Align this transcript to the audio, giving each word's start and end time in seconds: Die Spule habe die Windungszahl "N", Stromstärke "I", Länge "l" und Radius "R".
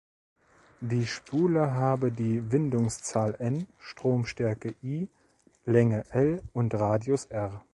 Die 0.79 1.05
Spule 1.05 1.75
habe 1.75 2.11
die 2.11 2.51
Windungszahl 2.51 3.35
"N", 3.37 3.67
Stromstärke 3.77 4.73
"I", 4.81 5.07
Länge 5.63 6.05
"l" 6.09 6.41
und 6.53 6.73
Radius 6.73 7.25
"R". 7.27 7.63